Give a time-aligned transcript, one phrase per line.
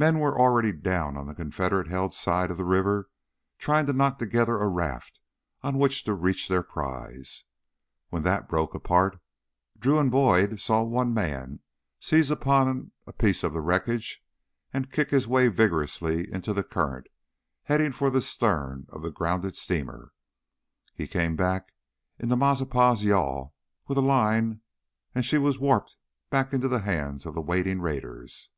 [0.00, 3.10] Men were already down on the Confederate held side of the river,
[3.58, 5.18] trying to knock together a raft
[5.60, 7.42] on which to reach their prize.
[8.10, 9.18] When that broke apart
[9.76, 11.58] Drew and Boyd saw one man
[11.98, 14.24] seize upon a piece of the wreckage
[14.72, 17.08] and kick his way vigorously into the current
[17.64, 20.12] heading for the stern of the grounded steamer.
[20.94, 21.74] He came back
[22.20, 23.52] in the Mazeppa's yawl
[23.88, 24.60] with a line,
[25.12, 25.96] and she was warped
[26.30, 28.48] back into the hands of the waiting raiders.